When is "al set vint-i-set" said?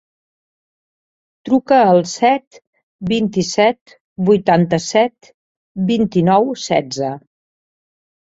1.89-3.93